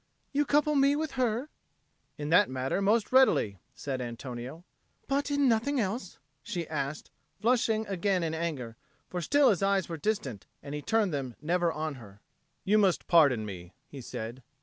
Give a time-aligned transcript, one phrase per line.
[0.33, 1.49] "You couple me with her?"
[2.17, 4.63] "In that matter most readily," said Antonio.
[5.07, 8.77] "But in nothing else?" she asked, flushing again in anger,
[9.07, 12.19] for still his eyes were distant, and he turned them never on her.
[12.63, 14.41] "You must pardon me," he said.